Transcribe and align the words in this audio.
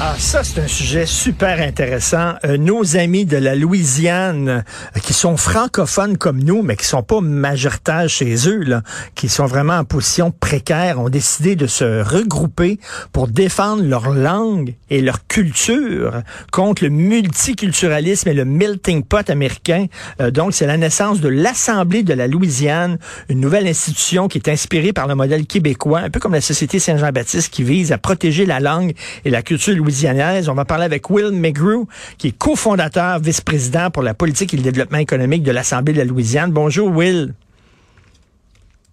Ah, 0.00 0.14
ça, 0.16 0.44
c'est 0.44 0.60
un 0.60 0.68
sujet 0.68 1.06
super 1.06 1.60
intéressant. 1.60 2.34
Euh, 2.44 2.56
nos 2.56 2.96
amis 2.96 3.24
de 3.24 3.36
la 3.36 3.56
Louisiane, 3.56 4.48
euh, 4.48 5.00
qui 5.02 5.12
sont 5.12 5.36
francophones 5.36 6.16
comme 6.16 6.38
nous, 6.38 6.62
mais 6.62 6.76
qui 6.76 6.86
sont 6.86 7.02
pas 7.02 7.20
majoritaires 7.20 8.08
chez 8.08 8.48
eux, 8.48 8.62
là, 8.62 8.82
qui 9.16 9.28
sont 9.28 9.46
vraiment 9.46 9.74
en 9.74 9.84
position 9.84 10.30
précaire, 10.30 11.00
ont 11.00 11.08
décidé 11.08 11.56
de 11.56 11.66
se 11.66 12.00
regrouper 12.00 12.78
pour 13.12 13.26
défendre 13.26 13.82
leur 13.82 14.10
langue 14.10 14.76
et 14.88 15.00
leur 15.00 15.26
culture 15.26 16.22
contre 16.52 16.84
le 16.84 16.90
multiculturalisme 16.90 18.28
et 18.28 18.34
le 18.34 18.44
melting 18.44 19.02
pot 19.02 19.28
américain. 19.28 19.86
Euh, 20.20 20.30
donc, 20.30 20.54
c'est 20.54 20.68
la 20.68 20.76
naissance 20.76 21.20
de 21.20 21.28
l'Assemblée 21.28 22.04
de 22.04 22.14
la 22.14 22.28
Louisiane, 22.28 22.98
une 23.28 23.40
nouvelle 23.40 23.66
institution 23.66 24.28
qui 24.28 24.38
est 24.38 24.48
inspirée 24.48 24.92
par 24.92 25.08
le 25.08 25.16
modèle 25.16 25.44
québécois, 25.44 25.98
un 25.98 26.10
peu 26.10 26.20
comme 26.20 26.34
la 26.34 26.40
Société 26.40 26.78
Saint-Jean-Baptiste, 26.78 27.52
qui 27.52 27.64
vise 27.64 27.90
à 27.90 27.98
protéger 27.98 28.46
la 28.46 28.60
langue 28.60 28.92
et 29.24 29.30
la 29.30 29.42
culture 29.42 29.74
on 30.48 30.54
va 30.54 30.64
parler 30.64 30.84
avec 30.84 31.10
Will 31.10 31.32
McGrew, 31.32 31.86
qui 32.18 32.28
est 32.28 32.38
cofondateur, 32.38 33.18
vice-président 33.20 33.90
pour 33.90 34.02
la 34.02 34.14
politique 34.14 34.54
et 34.54 34.56
le 34.56 34.62
développement 34.62 34.98
économique 34.98 35.42
de 35.42 35.50
l'Assemblée 35.50 35.92
de 35.92 35.98
la 35.98 36.04
Louisiane. 36.04 36.52
Bonjour, 36.52 36.88
Will. 36.90 37.34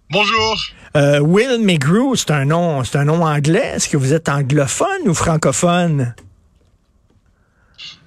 Bonjour. 0.09 0.57
Euh, 0.95 1.19
Will 1.19 1.59
McGrew, 1.61 2.15
c'est 2.15 2.31
un 2.31 2.45
nom, 2.45 2.83
c'est 2.83 2.97
un 2.97 3.05
nom 3.05 3.23
anglais. 3.23 3.73
Est-ce 3.75 3.89
que 3.89 3.97
vous 3.97 4.13
êtes 4.13 4.29
anglophone 4.29 5.07
ou 5.07 5.13
francophone? 5.13 6.13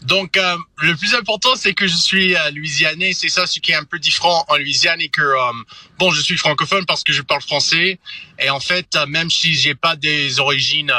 Donc, 0.02 0.36
euh, 0.36 0.56
le 0.78 0.94
plus 0.96 1.14
important, 1.14 1.54
c'est 1.56 1.74
que 1.74 1.86
je 1.86 1.96
suis 1.96 2.34
euh, 2.34 2.50
louisianais. 2.52 3.12
C'est 3.12 3.28
ça 3.28 3.46
ce 3.46 3.58
qui 3.58 3.72
est 3.72 3.74
un 3.74 3.84
peu 3.84 3.98
différent 3.98 4.44
en 4.48 4.56
Louisiane 4.56 5.00
et 5.00 5.08
que, 5.08 5.20
euh, 5.20 5.52
bon, 5.98 6.10
je 6.12 6.22
suis 6.22 6.36
francophone 6.36 6.86
parce 6.86 7.02
que 7.02 7.12
je 7.12 7.22
parle 7.22 7.42
français. 7.42 7.98
Et 8.38 8.48
en 8.48 8.60
fait, 8.60 8.96
même 9.08 9.30
si 9.30 9.54
j'ai 9.54 9.74
pas 9.74 9.96
des 9.96 10.40
origines 10.40 10.92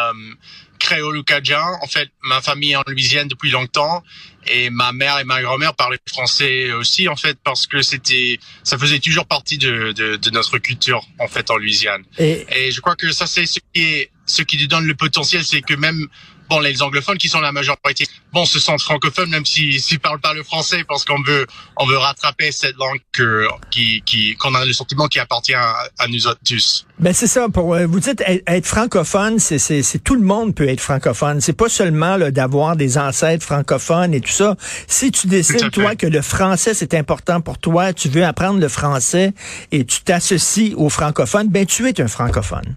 créole 0.89 1.23
cadien. 1.23 1.63
En 1.81 1.87
fait, 1.87 2.09
ma 2.23 2.41
famille 2.41 2.71
est 2.71 2.75
en 2.75 2.83
Louisiane 2.87 3.27
depuis 3.27 3.51
longtemps 3.51 4.03
et 4.47 4.69
ma 4.69 4.91
mère 4.91 5.19
et 5.19 5.23
ma 5.23 5.41
grand-mère 5.41 5.75
parlaient 5.75 5.99
français 6.07 6.71
aussi 6.71 7.07
en 7.07 7.15
fait 7.15 7.37
parce 7.43 7.67
que 7.67 7.81
c'était 7.81 8.39
ça 8.63 8.77
faisait 8.77 8.99
toujours 8.99 9.25
partie 9.25 9.57
de, 9.57 9.91
de, 9.91 10.15
de, 10.15 10.29
notre 10.31 10.57
culture 10.57 11.05
en 11.19 11.27
fait 11.27 11.51
en 11.51 11.57
Louisiane. 11.57 12.03
Et, 12.17 12.45
et 12.55 12.71
je 12.71 12.81
crois 12.81 12.95
que 12.95 13.11
ça 13.11 13.27
c'est 13.27 13.45
ce 13.45 13.59
qui 13.73 13.81
est 13.83 14.11
ce 14.25 14.41
qui 14.43 14.57
lui 14.57 14.67
donne 14.67 14.85
le 14.85 14.95
potentiel, 14.95 15.43
c'est 15.43 15.61
que 15.61 15.73
même 15.73 16.07
bon, 16.49 16.59
les 16.59 16.81
anglophones 16.81 17.17
qui 17.17 17.29
sont 17.29 17.39
la 17.39 17.51
majorité, 17.51 18.05
bon, 18.33 18.45
se 18.45 18.59
sentent 18.59 18.81
francophones 18.81 19.29
même 19.29 19.45
s'ils 19.45 19.79
si, 19.79 19.97
parlent 19.97 20.19
pas 20.19 20.33
le 20.33 20.43
français 20.43 20.83
parce 20.87 21.05
qu'on 21.05 21.21
veut, 21.21 21.45
on 21.77 21.85
veut 21.85 21.97
rattraper 21.97 22.51
cette 22.51 22.75
langue 22.77 22.99
que, 23.11 23.47
qui, 23.71 24.01
qui, 24.05 24.35
qu'on 24.35 24.55
a 24.55 24.65
le 24.65 24.73
sentiment 24.73 25.07
qui 25.07 25.19
appartient 25.19 25.53
à, 25.53 26.07
nous 26.09 26.27
autres 26.27 26.39
tous. 26.45 26.85
Ben 26.99 27.13
c'est 27.13 27.27
ça. 27.27 27.47
Pour 27.49 27.75
euh, 27.75 27.85
vous 27.85 27.99
dites 27.99 28.23
être, 28.25 28.65
francophone, 28.65 29.39
c'est, 29.39 29.59
c'est, 29.59 29.83
c'est 29.83 29.99
tout 29.99 30.15
le 30.15 30.23
monde 30.23 30.55
peut 30.55 30.67
être 30.67 30.81
francophone. 30.81 31.39
C'est 31.39 31.53
pas 31.53 31.69
seulement 31.69 32.17
d'avoir 32.17 32.75
des 32.75 32.97
ancêtres 32.97 33.45
francophones 33.45 34.13
et 34.13 34.21
tout 34.21 34.31
ça. 34.31 34.55
Si 34.87 35.11
tu 35.11 35.27
décides 35.27 35.71
toi 35.71 35.95
que 35.95 36.07
le 36.07 36.21
français 36.21 36.73
c'est 36.73 36.93
important 36.93 37.41
pour 37.41 37.57
toi, 37.57 37.93
tu 37.93 38.09
veux 38.09 38.25
apprendre 38.25 38.59
le 38.59 38.69
français 38.69 39.33
et 39.71 39.85
tu 39.85 40.01
t'associes 40.01 40.73
aux 40.75 40.89
francophones, 40.89 41.49
ben 41.49 41.65
tu 41.65 41.87
es 41.87 42.01
un 42.01 42.07
francophone. 42.07 42.75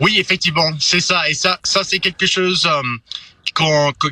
Oui, 0.00 0.18
effectivement, 0.18 0.70
c'est 0.78 1.00
ça. 1.00 1.28
Et 1.28 1.34
ça, 1.34 1.58
ça 1.62 1.82
c'est 1.82 1.98
quelque 1.98 2.26
chose 2.26 2.66
euh, 2.66 2.82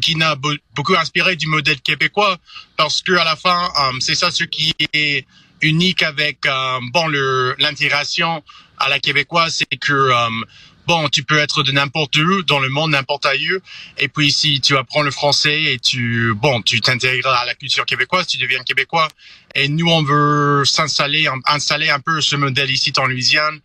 qui 0.00 0.16
m'a 0.16 0.36
beaucoup 0.74 0.96
inspiré 0.96 1.36
du 1.36 1.46
modèle 1.46 1.80
québécois, 1.80 2.38
parce 2.76 3.02
que 3.02 3.12
à 3.12 3.24
la 3.24 3.36
fin, 3.36 3.64
euh, 3.64 3.92
c'est 4.00 4.14
ça 4.14 4.30
ce 4.30 4.44
qui 4.44 4.72
est 4.92 5.26
unique 5.60 6.02
avec 6.02 6.46
euh, 6.46 6.78
bon 6.92 7.08
l'intégration 7.58 8.42
à 8.78 8.88
la 8.88 8.98
québécoise, 8.98 9.56
c'est 9.59 9.78
que 9.78 9.92
euh, 9.92 10.28
bon, 10.86 11.09
tu 11.09 11.22
peux 11.25 11.38
être 11.38 11.62
de 11.62 11.72
n'importe 11.72 12.16
où 12.16 12.42
dans 12.42 12.59
le 12.59 12.69
monde, 12.69 12.91
n'importe 12.91 13.26
où. 13.26 13.59
Et 13.98 14.09
puis 14.09 14.32
si 14.32 14.60
tu 14.60 14.76
apprends 14.76 15.03
le 15.03 15.10
français 15.10 15.62
et 15.62 15.78
tu 15.78 16.34
bon, 16.34 16.62
tu 16.62 16.80
t'intègres 16.80 17.28
à 17.28 17.44
la 17.44 17.54
culture 17.54 17.86
québécoise, 17.86 18.26
tu 18.26 18.38
deviens 18.38 18.62
québécois. 18.62 19.09
Et 19.54 19.69
nous, 19.69 19.88
on 19.88 20.03
veut 20.03 20.64
s'installer, 20.64 21.28
installer 21.47 21.91
un 21.91 22.00
peu 22.00 22.20
ce 22.20 22.36
modèle 22.36 22.70
ici 22.70 22.92
en 22.97 23.06
Louisiane 23.06 23.60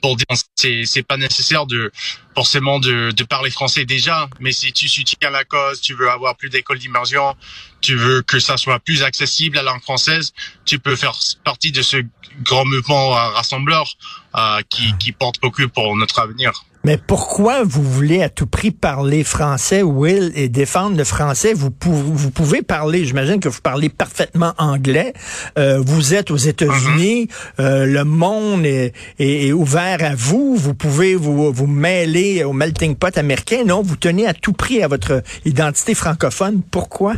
pour 0.00 0.16
dire 0.16 0.26
c'est 0.54 0.84
c'est 0.84 1.02
pas 1.02 1.16
nécessaire 1.16 1.66
de 1.66 1.90
forcément 2.34 2.78
de, 2.78 3.10
de 3.12 3.24
parler 3.24 3.50
français 3.50 3.84
déjà 3.84 4.28
mais 4.40 4.52
si 4.52 4.72
tu 4.72 4.88
soutiens 4.88 5.30
la 5.30 5.44
cause 5.44 5.80
tu 5.80 5.94
veux 5.94 6.10
avoir 6.10 6.36
plus 6.36 6.50
d'écoles 6.50 6.78
d'immersion 6.78 7.36
tu 7.80 7.94
veux 7.96 8.22
que 8.22 8.38
ça 8.38 8.56
soit 8.56 8.80
plus 8.80 9.02
accessible 9.02 9.58
à 9.58 9.62
la 9.62 9.72
langue 9.72 9.82
française 9.82 10.32
tu 10.64 10.78
peux 10.78 10.96
faire 10.96 11.16
partie 11.44 11.72
de 11.72 11.82
ce 11.82 11.98
grand 12.42 12.64
mouvement 12.64 13.10
rassembleur 13.10 13.92
euh, 14.36 14.60
qui 14.68 14.96
qui 14.98 15.12
porte 15.12 15.40
beaucoup 15.40 15.68
pour 15.68 15.96
notre 15.96 16.18
avenir 16.18 16.52
mais 16.84 16.98
pourquoi 16.98 17.64
vous 17.64 17.82
voulez 17.82 18.22
à 18.22 18.28
tout 18.28 18.46
prix 18.46 18.70
parler 18.70 19.24
français, 19.24 19.82
Will, 19.82 20.32
et 20.34 20.48
défendre 20.48 20.96
le 20.96 21.04
français? 21.04 21.54
Vous, 21.54 21.70
vous 21.80 22.30
pouvez 22.30 22.62
parler, 22.62 23.04
j'imagine 23.04 23.40
que 23.40 23.48
vous 23.48 23.60
parlez 23.62 23.88
parfaitement 23.88 24.52
anglais. 24.58 25.14
Euh, 25.58 25.80
vous 25.84 26.14
êtes 26.14 26.30
aux 26.30 26.36
États-Unis. 26.36 27.24
Mm-hmm. 27.24 27.60
euh, 27.60 27.86
le 27.86 28.04
monde 28.04 28.66
est, 28.66 28.92
est, 29.18 29.52
ouvert 29.52 29.98
à 30.02 30.14
vous. 30.14 30.56
Vous 30.56 30.74
pouvez 30.74 31.14
vous, 31.14 31.52
vous 31.52 31.66
mêler 31.66 32.44
au 32.44 32.52
melting 32.52 32.96
pot 32.96 33.16
américain. 33.16 33.64
Non, 33.66 33.82
vous 33.82 33.96
tenez 33.96 34.26
à 34.26 34.34
tout 34.34 34.52
prix 34.52 34.82
à 34.82 34.88
votre 34.88 35.22
identité 35.44 35.94
francophone. 35.94 36.60
Pourquoi? 36.70 37.14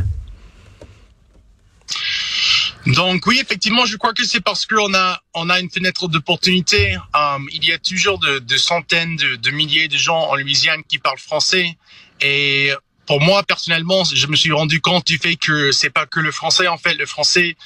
Donc 2.87 3.25
oui, 3.27 3.39
effectivement, 3.41 3.85
je 3.85 3.97
crois 3.97 4.13
que 4.13 4.23
c'est 4.23 4.39
parce 4.39 4.65
qu'on 4.65 4.93
a 4.93 5.21
on 5.33 5.49
a 5.49 5.59
une 5.59 5.69
fenêtre 5.69 6.07
d'opportunité. 6.07 6.95
Euh, 6.95 7.37
il 7.51 7.65
y 7.65 7.73
a 7.73 7.77
toujours 7.77 8.17
de, 8.19 8.39
de 8.39 8.57
centaines 8.57 9.15
de, 9.17 9.35
de, 9.35 9.51
milliers 9.51 9.87
de 9.87 9.97
gens 9.97 10.29
en 10.29 10.35
Louisiane 10.35 10.83
qui 10.87 10.97
parlent 10.97 11.19
français 11.19 11.77
et 12.21 12.71
pour 13.05 13.21
moi 13.21 13.43
personnellement, 13.43 14.03
je 14.03 14.27
me 14.27 14.35
suis 14.35 14.51
rendu 14.51 14.79
compte 14.81 15.05
du 15.07 15.17
fait 15.17 15.35
que 15.35 15.71
c'est 15.71 15.89
pas 15.89 16.05
que 16.05 16.19
le 16.19 16.31
français 16.31 16.67
en 16.67 16.77
fait. 16.77 16.93
Le 16.93 17.05
français, 17.05 17.57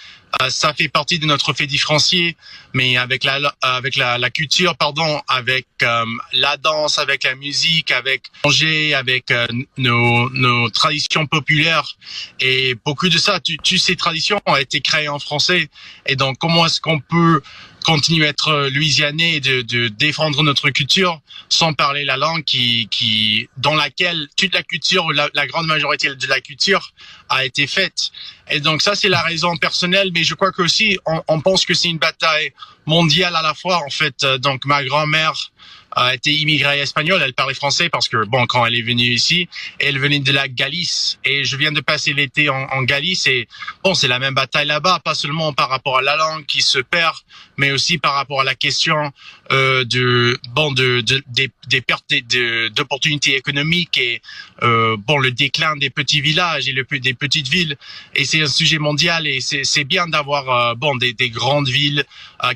ça 0.49 0.73
fait 0.73 0.87
partie 0.87 1.19
de 1.19 1.25
notre 1.25 1.53
fait 1.53 1.67
différencié, 1.67 2.35
mais 2.73 2.97
avec 2.97 3.23
la 3.23 3.53
avec 3.61 3.95
la, 3.95 4.17
la 4.17 4.29
culture, 4.29 4.75
pardon, 4.75 5.21
avec 5.27 5.67
euh, 5.83 6.05
la 6.33 6.57
danse, 6.57 6.97
avec 6.99 7.23
la 7.23 7.35
musique, 7.35 7.91
avec 7.91 8.23
manger, 8.43 8.93
avec 8.93 9.31
euh, 9.31 9.47
nos, 9.77 10.29
nos 10.29 10.69
traditions 10.69 11.27
populaires 11.27 11.95
et 12.39 12.75
beaucoup 12.85 13.09
de 13.09 13.17
ça, 13.17 13.39
tu, 13.39 13.57
tu 13.57 13.77
ces 13.77 13.95
traditions 13.95 14.39
ont 14.45 14.55
été 14.55 14.81
créées 14.81 15.09
en 15.09 15.19
français. 15.19 15.69
Et 16.05 16.15
donc 16.15 16.37
comment 16.39 16.65
est-ce 16.65 16.81
qu'on 16.81 16.99
peut 16.99 17.41
continuer 17.83 18.27
à 18.27 18.29
être 18.29 18.49
euh, 18.49 18.69
louisianais 18.69 19.35
et 19.35 19.39
de, 19.39 19.61
de, 19.61 19.87
défendre 19.87 20.43
notre 20.43 20.69
culture 20.69 21.19
sans 21.49 21.73
parler 21.73 22.05
la 22.05 22.17
langue 22.17 22.43
qui, 22.43 22.87
qui 22.91 23.49
dans 23.57 23.75
laquelle 23.75 24.27
toute 24.37 24.53
la 24.53 24.63
culture, 24.63 25.11
la, 25.11 25.29
la 25.33 25.47
grande 25.47 25.67
majorité 25.67 26.13
de 26.13 26.27
la 26.27 26.41
culture 26.41 26.93
a 27.29 27.45
été 27.45 27.67
faite? 27.67 28.11
Et 28.49 28.59
donc 28.59 28.81
ça, 28.81 28.95
c'est 28.95 29.09
la 29.09 29.21
raison 29.21 29.55
personnelle, 29.57 30.11
je 30.23 30.35
crois 30.35 30.51
que 30.51 30.61
aussi 30.61 30.97
on, 31.05 31.21
on 31.27 31.41
pense 31.41 31.65
que 31.65 31.73
c'est 31.73 31.89
une 31.89 31.97
bataille 31.97 32.53
mondiale 32.85 33.35
à 33.35 33.41
la 33.41 33.53
fois. 33.53 33.81
En 33.85 33.89
fait, 33.89 34.23
euh, 34.23 34.37
donc 34.37 34.65
ma 34.65 34.83
grand-mère 34.83 35.50
a 35.93 36.13
été 36.15 36.31
immigrée 36.31 36.79
espagnole, 36.79 37.21
elle 37.23 37.33
parlait 37.33 37.53
français 37.53 37.89
parce 37.89 38.07
que 38.07 38.25
bon, 38.25 38.45
quand 38.45 38.65
elle 38.65 38.75
est 38.75 38.81
venue 38.81 39.03
ici, 39.03 39.49
elle 39.79 39.99
venait 39.99 40.19
de 40.19 40.31
la 40.31 40.47
Galice. 40.47 41.19
Et 41.25 41.43
je 41.43 41.57
viens 41.57 41.71
de 41.71 41.81
passer 41.81 42.13
l'été 42.13 42.49
en, 42.49 42.63
en, 42.71 42.83
Galice 42.83 43.27
et 43.27 43.47
bon, 43.83 43.93
c'est 43.93 44.07
la 44.07 44.19
même 44.19 44.33
bataille 44.33 44.67
là-bas, 44.67 45.01
pas 45.03 45.15
seulement 45.15 45.53
par 45.53 45.69
rapport 45.69 45.97
à 45.97 46.01
la 46.01 46.15
langue 46.15 46.45
qui 46.45 46.61
se 46.61 46.79
perd, 46.79 47.15
mais 47.57 47.71
aussi 47.71 47.97
par 47.97 48.13
rapport 48.13 48.41
à 48.41 48.43
la 48.43 48.55
question 48.55 49.11
euh, 49.51 49.83
de 49.83 50.39
bon 50.51 50.71
de, 50.71 51.01
de 51.01 51.21
des, 51.27 51.49
des 51.67 51.81
pertes 51.81 52.13
d'opportunités 52.73 53.35
économiques 53.35 53.97
et 53.97 54.21
euh, 54.63 54.95
bon 54.97 55.19
le 55.19 55.31
déclin 55.31 55.75
des 55.75 55.89
petits 55.89 56.21
villages 56.21 56.67
et 56.67 56.73
le 56.73 56.85
des 56.99 57.13
petites 57.13 57.49
villes. 57.49 57.77
Et 58.15 58.25
c'est 58.25 58.41
un 58.41 58.47
sujet 58.47 58.79
mondial 58.79 59.27
et 59.27 59.39
c'est 59.41 59.83
bien 59.83 60.07
d'avoir 60.07 60.49
euh, 60.49 60.75
bon 60.75 60.95
des, 60.95 61.13
des, 61.13 61.29
grandes 61.29 61.69
villes 61.69 62.05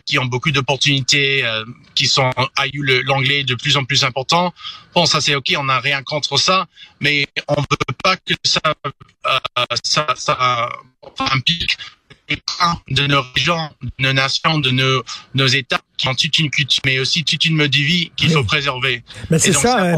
qui 0.06 0.18
ont 0.20 0.26
beaucoup 0.26 0.52
d'opportunités 0.52 1.46
euh, 1.46 1.64
qui 1.94 2.08
sont 2.08 2.30
eu 2.74 3.04
l'anglais 3.04 3.44
de 3.44 3.56
plus 3.56 3.78
en 3.78 3.86
plus 3.86 4.04
important 4.04 4.54
bon 4.94 5.06
ça 5.06 5.22
c'est 5.22 5.36
ok 5.36 5.54
on 5.58 5.66
n'a 5.66 5.80
rien 5.80 6.04
contre 6.04 6.38
ça 6.38 6.66
mais 7.00 7.28
on 7.48 7.56
veut 7.62 7.96
pas 8.04 8.18
que 8.18 8.34
ça 8.44 8.62
ça, 9.84 10.08
ça 10.16 10.70
implique 11.32 11.78
de 12.90 13.08
nos 13.08 13.22
régions, 13.36 13.70
de 13.82 13.90
nos 14.00 14.14
nations, 14.14 14.60
de 14.60 14.72
nos, 14.72 15.04
nos 15.34 15.48
États 15.48 15.82
qui 15.98 16.08
ont 16.08 16.16
toute 16.16 16.38
une 16.40 16.50
culture, 16.50 16.82
mais 16.86 17.00
aussi 17.00 17.24
toute 17.24 17.46
une 17.46 17.56
mode 17.56 17.72
de 17.72 17.78
vie 17.78 18.12
qu'il 18.16 18.32
faut 18.32 18.44
préserver. 18.44 19.04
Mais 19.30 19.40
c'est 19.40 19.54
ça, 19.54 19.84
euh, 19.84 19.96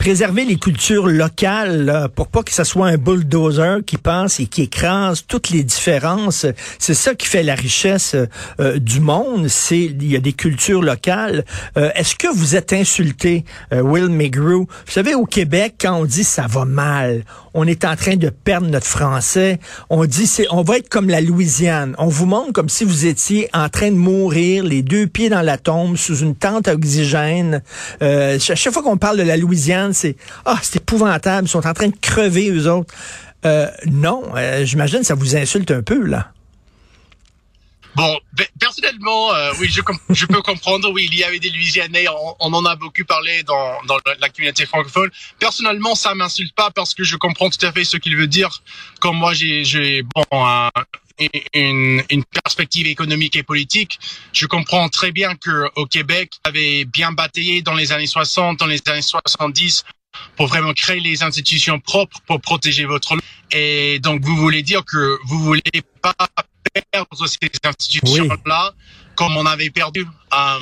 préserver 0.00 0.46
les 0.46 0.56
cultures 0.56 1.08
locales 1.08 1.84
là, 1.84 2.08
pour 2.08 2.28
pas 2.28 2.42
que 2.42 2.54
ce 2.54 2.64
soit 2.64 2.86
un 2.86 2.96
bulldozer 2.96 3.84
qui 3.84 3.98
passe 3.98 4.40
et 4.40 4.46
qui 4.46 4.62
écrase 4.62 5.24
toutes 5.28 5.50
les 5.50 5.62
différences. 5.62 6.46
C'est 6.78 6.94
ça 6.94 7.14
qui 7.14 7.26
fait 7.26 7.42
la 7.42 7.54
richesse 7.54 8.16
euh, 8.60 8.78
du 8.78 9.00
monde. 9.00 9.48
C'est 9.48 9.82
il 9.82 10.10
y 10.10 10.16
a 10.16 10.20
des 10.20 10.32
cultures 10.32 10.80
locales. 10.80 11.44
Euh, 11.76 11.90
est-ce 11.94 12.14
que 12.14 12.28
vous 12.34 12.56
êtes 12.56 12.72
insulté, 12.72 13.44
Will 13.70 14.08
McGrew? 14.08 14.66
Vous 14.86 14.92
savez, 14.92 15.14
au 15.14 15.26
Québec, 15.26 15.74
quand 15.78 15.94
on 15.94 16.06
dit 16.06 16.24
ça 16.24 16.46
va 16.48 16.64
mal, 16.64 17.24
on 17.52 17.66
est 17.66 17.84
en 17.84 17.96
train 17.96 18.16
de 18.16 18.30
perdre 18.30 18.68
notre 18.68 18.86
français. 18.86 19.58
On 19.88 20.04
dit 20.04 20.26
c'est, 20.26 20.46
on 20.50 20.62
va 20.62 20.78
être 20.78 20.88
comme 20.88 21.08
la 21.08 21.20
Louisiane. 21.20 21.94
On 21.98 22.08
vous 22.08 22.26
montre 22.26 22.52
comme 22.52 22.68
si 22.68 22.84
vous 22.84 23.06
étiez 23.06 23.48
en 23.52 23.68
train 23.68 23.90
de 23.90 23.96
mourir, 23.96 24.64
les 24.64 24.82
deux 24.82 25.06
pieds 25.06 25.28
dans 25.28 25.42
la 25.42 25.58
tombe, 25.58 25.96
sous 25.96 26.18
une 26.18 26.34
tente 26.34 26.68
à 26.68 26.74
oxygène. 26.74 27.62
Euh, 28.02 28.38
chaque 28.38 28.72
fois 28.72 28.82
qu'on 28.82 28.96
parle 28.96 29.18
de 29.18 29.22
la 29.22 29.36
Louisiane, 29.36 29.89
c'est 29.92 30.16
ah, 30.44 30.58
c'est 30.62 30.76
épouvantable. 30.76 31.46
Ils 31.46 31.50
sont 31.50 31.66
en 31.66 31.74
train 31.74 31.88
de 31.88 31.96
crever 32.00 32.50
eux 32.50 32.70
autres. 32.70 32.94
Euh, 33.44 33.70
non, 33.86 34.22
euh, 34.36 34.64
j'imagine 34.64 35.02
ça 35.02 35.14
vous 35.14 35.36
insulte 35.36 35.70
un 35.70 35.82
peu 35.82 36.04
là. 36.04 36.32
Bon, 37.96 38.18
personnellement, 38.60 39.34
euh, 39.34 39.52
oui, 39.58 39.68
je, 39.68 40.26
peux 40.26 40.42
comprendre. 40.42 40.90
Oui, 40.92 41.08
il 41.10 41.18
y 41.18 41.24
avait 41.24 41.40
des 41.40 41.50
Louisianais. 41.50 42.06
On, 42.38 42.52
en 42.54 42.64
a 42.64 42.76
beaucoup 42.76 43.04
parlé 43.04 43.42
dans, 43.42 43.78
la 44.20 44.28
communauté 44.28 44.64
francophone. 44.64 45.10
Personnellement, 45.40 45.96
ça 45.96 46.14
m'insulte 46.14 46.54
pas 46.54 46.70
parce 46.70 46.94
que 46.94 47.02
je 47.02 47.16
comprends 47.16 47.50
tout 47.50 47.66
à 47.66 47.72
fait 47.72 47.82
ce 47.82 47.96
qu'il 47.96 48.16
veut 48.16 48.28
dire. 48.28 48.62
Comme 49.00 49.16
moi, 49.16 49.32
j'ai 49.34 50.04
bon 50.14 50.24
une, 51.54 52.02
une, 52.10 52.24
perspective 52.24 52.86
économique 52.86 53.36
et 53.36 53.42
politique. 53.42 53.98
Je 54.32 54.46
comprends 54.46 54.88
très 54.88 55.12
bien 55.12 55.34
que 55.36 55.68
au 55.76 55.86
Québec, 55.86 56.32
avait 56.44 56.84
bien 56.84 57.12
bataillé 57.12 57.62
dans 57.62 57.74
les 57.74 57.92
années 57.92 58.06
60, 58.06 58.58
dans 58.58 58.66
les 58.66 58.80
années 58.86 59.02
70 59.02 59.84
pour 60.36 60.46
vraiment 60.46 60.72
créer 60.72 61.00
les 61.00 61.22
institutions 61.22 61.78
propres 61.78 62.18
pour 62.26 62.40
protéger 62.40 62.84
votre 62.84 63.16
et 63.52 63.98
donc 64.00 64.22
vous 64.22 64.36
voulez 64.36 64.62
dire 64.62 64.84
que 64.84 65.18
vous 65.26 65.38
voulez 65.38 65.62
pas 66.02 66.14
perdre 66.92 67.26
ces 67.26 67.50
institutions-là 67.64 68.74
comme 69.16 69.36
on 69.36 69.44
avait 69.44 69.70
perdu. 69.70 70.06
Euh, 70.32 70.60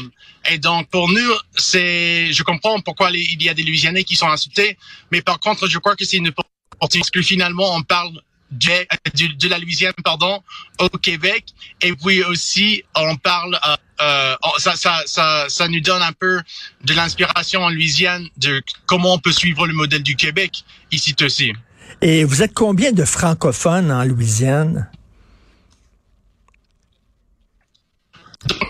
et 0.51 0.59
donc 0.59 0.89
pour 0.89 1.09
nous, 1.09 1.33
c'est, 1.57 2.33
je 2.33 2.43
comprends 2.43 2.81
pourquoi 2.81 3.11
il 3.13 3.43
y 3.43 3.49
a 3.49 3.55
des 3.55 3.63
Louisianais 3.63 4.05
qui 4.05 4.17
sont 4.17 4.29
insultés, 4.29 4.77
mais 5.13 5.23
par 5.23 5.39
contre, 5.39 5.69
je 5.69 5.79
crois 5.79 5.95
que 5.97 6.05
c'est 6.05 6.17
une 6.17 6.29
opportunité 6.29 6.99
parce 6.99 7.11
que 7.11 7.23
finalement 7.23 7.75
on 7.75 7.83
parle 7.83 8.21
de, 8.51 9.37
de, 9.37 9.49
la 9.49 9.59
Louisiane, 9.59 9.93
pardon, 10.05 10.43
au 10.79 10.89
Québec, 10.89 11.45
et 11.81 11.93
puis 11.93 12.23
aussi 12.25 12.83
on 12.97 13.17
parle, 13.17 13.59
euh, 13.67 13.77
euh, 14.01 14.35
ça, 14.59 14.77
ça, 14.77 15.03
ça, 15.07 15.47
ça 15.49 15.69
nous 15.69 15.81
donne 15.81 16.03
un 16.03 16.13
peu 16.13 16.41
de 16.85 16.95
l'inspiration 16.95 17.63
en 17.63 17.71
Louisiane 17.71 18.27
de 18.37 18.63
comment 18.87 19.15
on 19.15 19.19
peut 19.19 19.33
suivre 19.33 19.67
le 19.67 19.75
modèle 19.75 20.03
du 20.03 20.17
Québec 20.17 20.65
ici 20.91 21.15
aussi. 21.23 21.53
Et 22.01 22.25
vous 22.25 22.43
êtes 22.43 22.55
combien 22.55 22.93
de 22.93 23.05
francophones 23.05 23.91
en 23.91 24.05
Louisiane? 24.05 24.89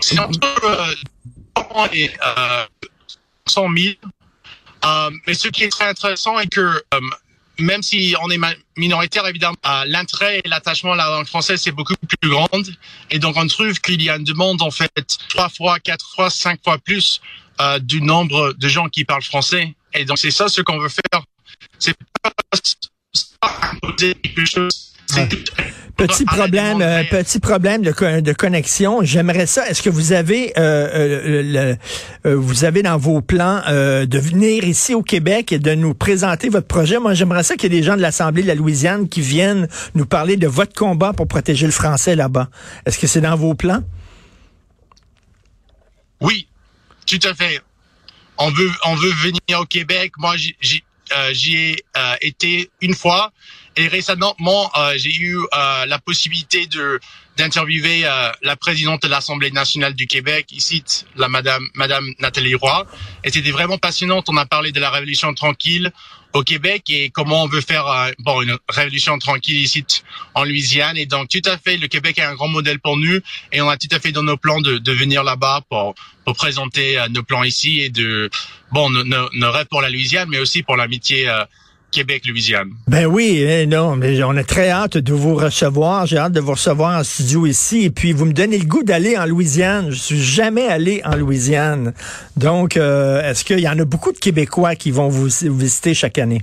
c'est 0.01 0.19
entre 0.19 0.39
euh, 0.63 1.87
et 1.93 2.09
euh, 2.25 2.65
100 3.45 3.67
000. 3.77 3.95
Euh, 4.85 5.09
mais 5.27 5.33
ce 5.33 5.49
qui 5.49 5.63
est 5.65 5.69
très 5.69 5.89
intéressant 5.89 6.39
est 6.39 6.47
que 6.47 6.61
euh, 6.61 6.99
même 7.59 7.83
si 7.83 8.15
on 8.21 8.29
est 8.29 8.39
minoritaire, 8.77 9.27
évidemment, 9.27 9.57
euh, 9.65 9.83
l'intérêt 9.87 10.41
et 10.43 10.47
l'attachement 10.47 10.93
à 10.93 10.95
la 10.95 11.09
langue 11.09 11.27
française 11.27 11.61
c'est 11.61 11.71
beaucoup 11.71 11.95
plus 12.19 12.29
grand. 12.29 12.49
Et 13.11 13.19
donc, 13.19 13.35
on 13.37 13.47
trouve 13.47 13.79
qu'il 13.79 14.01
y 14.01 14.09
a 14.09 14.17
une 14.17 14.23
demande, 14.23 14.61
en 14.61 14.71
fait, 14.71 14.91
trois 15.29 15.49
fois, 15.49 15.79
quatre 15.79 16.13
fois, 16.15 16.29
cinq 16.29 16.59
fois 16.63 16.77
plus 16.77 17.21
euh, 17.61 17.79
du 17.79 18.01
nombre 18.01 18.53
de 18.53 18.67
gens 18.67 18.87
qui 18.89 19.05
parlent 19.05 19.23
français. 19.23 19.75
Et 19.93 20.05
donc, 20.05 20.17
c'est 20.17 20.31
ça 20.31 20.47
ce 20.47 20.61
qu'on 20.61 20.79
veut 20.79 20.89
faire. 20.89 21.23
C'est 21.77 21.95
pas, 22.21 22.31
pas 23.41 23.93
quelque 23.97 24.45
chose. 24.45 24.88
Petit 25.99 26.23
problème, 26.23 26.81
euh, 26.81 27.03
petit 27.09 27.39
problème 27.39 27.81
de, 27.81 28.21
de 28.21 28.33
connexion. 28.33 29.03
J'aimerais 29.03 29.47
ça. 29.47 29.67
Est-ce 29.67 29.81
que 29.81 29.89
vous 29.89 30.13
avez, 30.13 30.53
euh, 30.57 31.75
euh, 32.25 32.35
vous 32.35 32.63
avez 32.63 32.83
dans 32.83 32.97
vos 32.97 33.19
plans 33.21 33.61
de 33.67 34.17
venir 34.17 34.63
ici 34.63 34.93
au 34.93 35.03
Québec 35.03 35.51
et 35.51 35.59
de 35.59 35.73
nous 35.73 35.93
présenter 35.93 36.47
votre 36.47 36.67
projet? 36.67 36.99
Moi, 36.99 37.13
j'aimerais 37.15 37.43
ça 37.43 37.55
qu'il 37.55 37.73
y 37.73 37.75
ait 37.75 37.79
des 37.79 37.83
gens 37.85 37.97
de 37.97 38.01
l'Assemblée 38.01 38.43
de 38.43 38.47
la 38.47 38.55
Louisiane 38.55 39.09
qui 39.09 39.19
viennent 39.19 39.67
nous 39.93 40.05
parler 40.05 40.37
de 40.37 40.47
votre 40.47 40.73
combat 40.73 41.11
pour 41.11 41.27
protéger 41.27 41.65
le 41.65 41.73
français 41.73 42.15
là-bas. 42.15 42.47
Est-ce 42.85 42.97
que 42.97 43.07
c'est 43.07 43.21
dans 43.21 43.35
vos 43.35 43.53
plans? 43.53 43.83
Oui, 46.21 46.47
tout 47.05 47.19
à 47.23 47.33
fait. 47.33 47.59
On 48.37 48.49
veut, 48.51 48.71
on 48.85 48.95
veut 48.95 49.11
venir 49.21 49.59
au 49.59 49.65
Québec. 49.65 50.13
Moi, 50.17 50.35
j'y 50.37 51.55
ai 51.57 51.75
été 52.21 52.69
une 52.81 52.93
fois 52.93 53.33
et 53.75 53.87
récemment, 53.87 54.35
euh, 54.77 54.93
j'ai 54.97 55.13
eu 55.13 55.37
euh, 55.37 55.85
la 55.85 55.99
possibilité 55.99 56.67
de 56.67 56.99
d'interviewer 57.37 58.01
euh, 58.03 58.31
la 58.41 58.57
présidente 58.57 59.03
de 59.03 59.07
l'Assemblée 59.07 59.51
nationale 59.51 59.93
du 59.93 60.07
Québec, 60.07 60.47
ici, 60.51 60.83
la 61.15 61.29
madame 61.29 61.65
Madame 61.73 62.05
Nathalie 62.19 62.55
Roy. 62.55 62.85
Et 63.23 63.31
c'était 63.31 63.51
vraiment 63.51 63.77
passionnant. 63.77 64.21
On 64.27 64.35
a 64.35 64.45
parlé 64.45 64.73
de 64.73 64.79
la 64.81 64.89
révolution 64.89 65.33
tranquille 65.33 65.91
au 66.33 66.43
Québec 66.43 66.83
et 66.89 67.09
comment 67.09 67.43
on 67.43 67.47
veut 67.47 67.61
faire 67.61 68.11
bon 68.19 68.41
une 68.41 68.57
révolution 68.67 69.17
tranquille 69.17 69.57
ici 69.57 69.85
en 70.35 70.43
Louisiane. 70.43 70.97
Et 70.97 71.05
donc 71.05 71.29
tout 71.29 71.41
à 71.45 71.57
fait, 71.57 71.77
le 71.77 71.87
Québec 71.87 72.17
est 72.19 72.23
un 72.23 72.35
grand 72.35 72.49
modèle 72.49 72.79
pour 72.79 72.97
nous 72.97 73.19
et 73.53 73.61
on 73.61 73.69
a 73.69 73.77
tout 73.77 73.87
à 73.91 73.99
fait 73.99 74.11
dans 74.11 74.23
nos 74.23 74.37
plans 74.37 74.59
de, 74.59 74.77
de 74.77 74.91
venir 74.91 75.23
là-bas 75.23 75.61
pour 75.69 75.95
pour 76.25 76.35
présenter 76.35 77.01
nos 77.09 77.23
plans 77.23 77.43
ici 77.43 77.79
et 77.79 77.89
de 77.89 78.29
bon 78.73 78.89
nos, 78.89 79.05
nos, 79.05 79.51
rêves 79.51 79.67
pour 79.67 79.81
la 79.81 79.89
Louisiane, 79.89 80.27
mais 80.29 80.39
aussi 80.39 80.61
pour 80.61 80.75
l'amitié 80.75 81.31
Québec-Louisiane. 81.91 82.71
Ben 82.87 83.05
oui, 83.05 83.37
eh, 83.39 83.65
non, 83.65 83.95
mais 83.95 84.21
on 84.23 84.35
a 84.35 84.43
très 84.43 84.69
hâte 84.69 84.97
de 84.97 85.13
vous 85.13 85.35
recevoir. 85.35 86.05
J'ai 86.05 86.17
hâte 86.17 86.33
de 86.33 86.39
vous 86.39 86.51
recevoir 86.51 86.99
en 86.99 87.03
studio 87.03 87.45
ici. 87.45 87.83
Et 87.83 87.89
puis, 87.89 88.13
vous 88.13 88.25
me 88.25 88.33
donnez 88.33 88.57
le 88.57 88.65
goût 88.65 88.83
d'aller 88.83 89.17
en 89.17 89.25
Louisiane. 89.25 89.91
Je 89.91 89.97
suis 89.97 90.21
jamais 90.21 90.67
allé 90.67 91.01
en 91.05 91.15
Louisiane. 91.15 91.93
Donc, 92.37 92.77
euh, 92.77 93.21
est-ce 93.29 93.43
qu'il 93.43 93.59
y 93.59 93.69
en 93.69 93.77
a 93.79 93.85
beaucoup 93.85 94.11
de 94.11 94.17
Québécois 94.17 94.75
qui 94.75 94.91
vont 94.91 95.09
vous 95.09 95.25
visiter 95.25 95.93
chaque 95.93 96.17
année? 96.17 96.41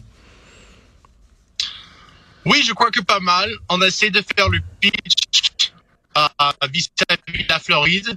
Oui, 2.44 2.62
je 2.64 2.72
crois 2.72 2.90
que 2.90 3.00
pas 3.00 3.20
mal. 3.20 3.50
On 3.68 3.82
essaie 3.82 4.10
de 4.10 4.22
faire 4.36 4.48
le 4.48 4.60
pitch 4.80 5.72
à, 6.14 6.54
visiter 6.72 7.04
la 7.48 7.58
Floride 7.58 8.16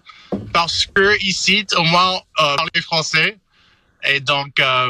parce 0.53 0.85
que 0.85 1.21
ici, 1.23 1.65
au 1.75 1.83
moins, 1.83 2.15
euh, 2.15 2.55
parler 2.55 2.81
français. 2.81 3.37
Et 4.07 4.19
donc, 4.19 4.59
euh, 4.59 4.89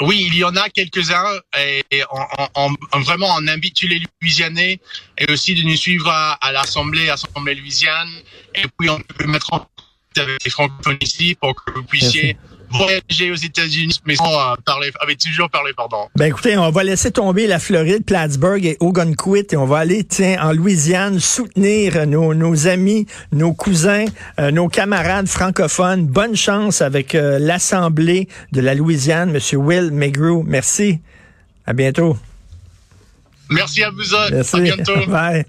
oui, 0.00 0.26
il 0.28 0.36
y 0.36 0.44
en 0.44 0.54
a 0.56 0.68
quelques-uns 0.68 1.40
et 1.58 1.82
on, 2.54 2.68
on, 2.92 3.00
vraiment 3.00 3.34
on 3.36 3.46
invite 3.48 3.82
les 3.82 4.02
Louisianais 4.20 4.80
et 5.18 5.30
aussi 5.30 5.54
de 5.54 5.62
nous 5.62 5.76
suivre 5.76 6.08
à, 6.08 6.52
l'Assemblée, 6.52 7.10
Assemblée 7.10 7.54
Louisiane. 7.54 8.10
Et 8.54 8.64
puis 8.78 8.88
on 8.90 9.00
peut 9.00 9.26
mettre 9.26 9.52
en 9.52 9.58
contact 9.58 10.18
avec 10.18 10.44
les 10.44 10.50
francophones 10.50 10.98
ici 11.00 11.36
pour 11.40 11.54
que 11.54 11.72
vous 11.72 11.84
puissiez 11.84 12.36
voyager 12.70 13.30
aux 13.30 13.36
États-Unis, 13.36 14.00
mais 14.04 14.16
sans 14.16 14.32
euh, 14.32 14.54
parler, 14.64 14.90
avec 15.00 15.18
toujours 15.18 15.50
parler, 15.50 15.72
pardon. 15.76 16.08
Ben 16.16 16.26
écoutez, 16.26 16.56
on 16.56 16.70
va 16.70 16.84
laisser 16.84 17.10
tomber 17.10 17.46
la 17.46 17.58
Floride, 17.58 18.04
Plattsburgh 18.04 18.64
et 18.64 18.76
Ogunquit 18.80 19.46
et 19.52 19.56
on 19.56 19.66
va 19.66 19.78
aller, 19.78 20.04
tiens, 20.04 20.36
en 20.42 20.52
Louisiane, 20.52 21.20
soutenir 21.20 22.06
nos, 22.06 22.34
nos 22.34 22.66
amis, 22.66 23.06
nos 23.32 23.52
cousins, 23.52 24.04
euh, 24.38 24.50
nos 24.50 24.68
camarades 24.68 25.28
francophones. 25.28 26.06
Bonne 26.06 26.36
chance 26.36 26.82
avec 26.82 27.14
euh, 27.14 27.38
l'Assemblée 27.38 28.28
de 28.52 28.60
la 28.60 28.74
Louisiane, 28.74 29.30
Monsieur 29.30 29.58
Will 29.58 29.90
McGrew. 29.92 30.42
Merci. 30.44 31.00
À 31.66 31.72
bientôt. 31.72 32.16
Merci 33.50 33.82
à 33.82 33.90
vous 33.90 34.14
autres. 34.14 34.56
À 34.56 34.60
bientôt. 34.60 35.06
Bye. 35.08 35.44